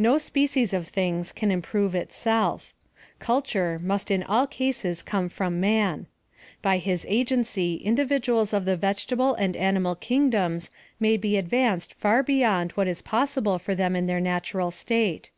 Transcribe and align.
No 0.00 0.18
species 0.18 0.72
of 0.72 0.86
things 0.86 1.32
can 1.32 1.50
improve 1.50 1.92
itself. 1.92 2.72
Cul 3.18 3.42
ture 3.42 3.80
must 3.80 4.08
in 4.08 4.22
all 4.22 4.46
cases 4.46 5.02
come 5.02 5.28
from 5.28 5.58
man. 5.58 6.06
By 6.62 6.78
his 6.78 7.04
agency 7.08 7.74
individuals 7.78 8.52
of 8.52 8.66
the 8.66 8.76
vegetable 8.76 9.34
and 9.34 9.56
animal 9.56 9.96
kingdoms 9.96 10.70
may 11.00 11.16
be 11.16 11.36
advanced 11.36 11.92
far 11.94 12.22
beyond 12.22 12.70
what 12.76 12.86
is 12.86 13.02
possible 13.02 13.58
for 13.58 13.74
them 13.74 13.96
in 13.96 14.06
their 14.06 14.20
natural 14.20 14.70
state. 14.70 15.32